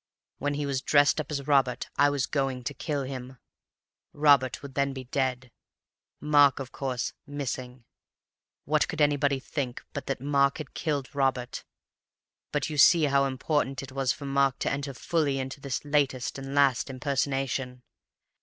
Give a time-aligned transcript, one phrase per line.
[0.39, 3.37] When he was dressed up as Robert, I was going to kill him.
[4.13, 5.51] Robert would then be dead,
[6.19, 7.83] Mark (of course) missing.
[8.65, 11.63] What could anybody think but that Mark had killed Robert?
[12.51, 16.39] But you see how important it was for Mark to enter fully into his latest
[16.39, 17.83] (and last) impersonation.